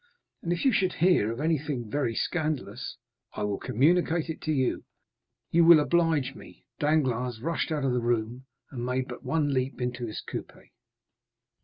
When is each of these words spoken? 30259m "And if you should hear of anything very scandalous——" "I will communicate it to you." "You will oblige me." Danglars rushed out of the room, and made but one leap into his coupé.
30259m 0.43 0.43
"And 0.49 0.53
if 0.53 0.65
you 0.65 0.73
should 0.73 0.93
hear 0.93 1.31
of 1.31 1.39
anything 1.39 1.87
very 1.91 2.15
scandalous——" 2.15 2.97
"I 3.33 3.43
will 3.43 3.59
communicate 3.59 4.31
it 4.31 4.41
to 4.41 4.51
you." 4.51 4.83
"You 5.51 5.63
will 5.63 5.79
oblige 5.79 6.33
me." 6.33 6.65
Danglars 6.79 7.39
rushed 7.39 7.71
out 7.71 7.85
of 7.85 7.93
the 7.93 7.99
room, 8.01 8.47
and 8.71 8.83
made 8.83 9.07
but 9.07 9.23
one 9.23 9.53
leap 9.53 9.79
into 9.79 10.07
his 10.07 10.23
coupé. 10.27 10.69